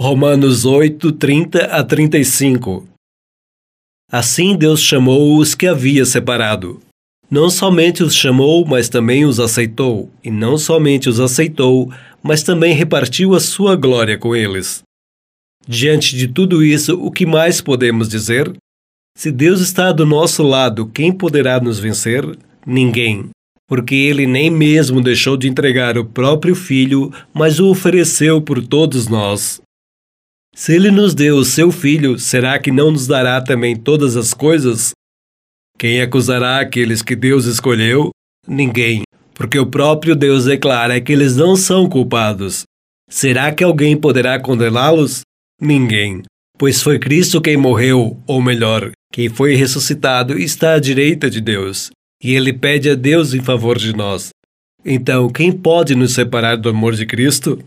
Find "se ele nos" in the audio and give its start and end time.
30.54-31.14